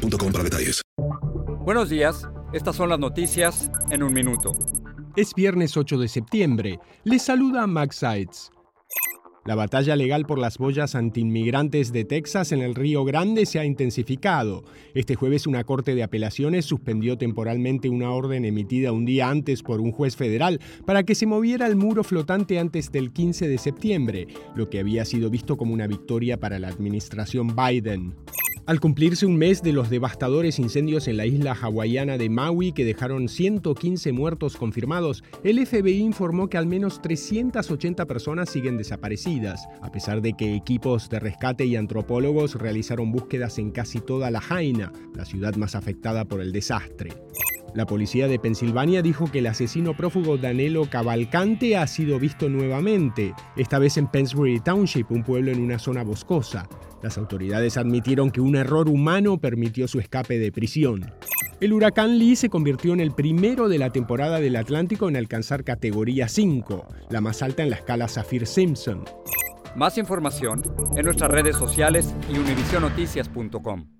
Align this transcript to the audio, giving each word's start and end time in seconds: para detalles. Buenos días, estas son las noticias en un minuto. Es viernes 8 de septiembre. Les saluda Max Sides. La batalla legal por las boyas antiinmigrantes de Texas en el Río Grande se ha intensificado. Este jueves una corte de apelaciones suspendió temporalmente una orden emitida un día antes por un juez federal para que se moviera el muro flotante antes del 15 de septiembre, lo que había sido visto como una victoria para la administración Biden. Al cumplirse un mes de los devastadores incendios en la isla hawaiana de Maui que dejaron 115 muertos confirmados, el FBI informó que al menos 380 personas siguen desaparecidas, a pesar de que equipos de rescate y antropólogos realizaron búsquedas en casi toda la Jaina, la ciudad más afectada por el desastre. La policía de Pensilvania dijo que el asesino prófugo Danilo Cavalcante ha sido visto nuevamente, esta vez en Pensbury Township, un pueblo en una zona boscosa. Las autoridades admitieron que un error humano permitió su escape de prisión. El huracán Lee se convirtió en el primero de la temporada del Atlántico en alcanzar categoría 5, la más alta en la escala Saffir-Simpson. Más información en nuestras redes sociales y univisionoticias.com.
para 0.00 0.44
detalles. 0.44 0.82
Buenos 1.64 1.90
días, 1.90 2.26
estas 2.52 2.76
son 2.76 2.88
las 2.88 2.98
noticias 2.98 3.70
en 3.90 4.02
un 4.02 4.12
minuto. 4.12 4.52
Es 5.16 5.34
viernes 5.34 5.76
8 5.76 5.98
de 5.98 6.08
septiembre. 6.08 6.78
Les 7.04 7.22
saluda 7.22 7.66
Max 7.66 7.96
Sides. 7.96 8.50
La 9.46 9.54
batalla 9.54 9.96
legal 9.96 10.26
por 10.26 10.38
las 10.38 10.58
boyas 10.58 10.94
antiinmigrantes 10.94 11.92
de 11.92 12.04
Texas 12.04 12.52
en 12.52 12.60
el 12.60 12.74
Río 12.74 13.04
Grande 13.04 13.46
se 13.46 13.58
ha 13.58 13.64
intensificado. 13.64 14.64
Este 14.94 15.14
jueves 15.14 15.46
una 15.46 15.64
corte 15.64 15.94
de 15.94 16.02
apelaciones 16.02 16.66
suspendió 16.66 17.16
temporalmente 17.16 17.88
una 17.88 18.10
orden 18.10 18.44
emitida 18.44 18.92
un 18.92 19.06
día 19.06 19.30
antes 19.30 19.62
por 19.62 19.80
un 19.80 19.92
juez 19.92 20.14
federal 20.14 20.60
para 20.84 21.04
que 21.04 21.14
se 21.14 21.26
moviera 21.26 21.66
el 21.66 21.76
muro 21.76 22.04
flotante 22.04 22.58
antes 22.58 22.92
del 22.92 23.12
15 23.12 23.48
de 23.48 23.58
septiembre, 23.58 24.28
lo 24.54 24.68
que 24.68 24.78
había 24.78 25.04
sido 25.06 25.30
visto 25.30 25.56
como 25.56 25.72
una 25.72 25.86
victoria 25.86 26.38
para 26.38 26.58
la 26.58 26.68
administración 26.68 27.56
Biden. 27.56 28.14
Al 28.70 28.78
cumplirse 28.78 29.26
un 29.26 29.36
mes 29.36 29.64
de 29.64 29.72
los 29.72 29.90
devastadores 29.90 30.60
incendios 30.60 31.08
en 31.08 31.16
la 31.16 31.26
isla 31.26 31.58
hawaiana 31.60 32.16
de 32.18 32.30
Maui 32.30 32.70
que 32.70 32.84
dejaron 32.84 33.28
115 33.28 34.12
muertos 34.12 34.56
confirmados, 34.56 35.24
el 35.42 35.66
FBI 35.66 35.98
informó 35.98 36.48
que 36.48 36.56
al 36.56 36.66
menos 36.66 37.02
380 37.02 38.06
personas 38.06 38.48
siguen 38.48 38.76
desaparecidas, 38.76 39.66
a 39.82 39.90
pesar 39.90 40.22
de 40.22 40.34
que 40.34 40.54
equipos 40.54 41.10
de 41.10 41.18
rescate 41.18 41.64
y 41.64 41.74
antropólogos 41.74 42.54
realizaron 42.54 43.10
búsquedas 43.10 43.58
en 43.58 43.72
casi 43.72 43.98
toda 43.98 44.30
la 44.30 44.40
Jaina, 44.40 44.92
la 45.16 45.24
ciudad 45.24 45.56
más 45.56 45.74
afectada 45.74 46.24
por 46.26 46.40
el 46.40 46.52
desastre. 46.52 47.10
La 47.74 47.86
policía 47.86 48.28
de 48.28 48.38
Pensilvania 48.38 49.02
dijo 49.02 49.28
que 49.32 49.40
el 49.40 49.48
asesino 49.48 49.96
prófugo 49.96 50.38
Danilo 50.38 50.88
Cavalcante 50.88 51.76
ha 51.76 51.88
sido 51.88 52.20
visto 52.20 52.48
nuevamente, 52.48 53.34
esta 53.56 53.80
vez 53.80 53.96
en 53.96 54.06
Pensbury 54.06 54.60
Township, 54.60 55.10
un 55.10 55.24
pueblo 55.24 55.50
en 55.50 55.60
una 55.60 55.80
zona 55.80 56.04
boscosa. 56.04 56.68
Las 57.02 57.16
autoridades 57.16 57.76
admitieron 57.76 58.30
que 58.30 58.40
un 58.40 58.56
error 58.56 58.88
humano 58.88 59.38
permitió 59.38 59.88
su 59.88 60.00
escape 60.00 60.38
de 60.38 60.52
prisión. 60.52 61.12
El 61.60 61.72
huracán 61.72 62.18
Lee 62.18 62.36
se 62.36 62.48
convirtió 62.48 62.92
en 62.92 63.00
el 63.00 63.12
primero 63.12 63.68
de 63.68 63.78
la 63.78 63.90
temporada 63.90 64.40
del 64.40 64.56
Atlántico 64.56 65.08
en 65.08 65.16
alcanzar 65.16 65.64
categoría 65.64 66.28
5, 66.28 66.86
la 67.10 67.20
más 67.20 67.42
alta 67.42 67.62
en 67.62 67.70
la 67.70 67.76
escala 67.76 68.08
Saffir-Simpson. 68.08 69.04
Más 69.76 69.98
información 69.98 70.62
en 70.96 71.04
nuestras 71.04 71.30
redes 71.30 71.56
sociales 71.56 72.14
y 72.32 72.38
univisionoticias.com. 72.38 73.99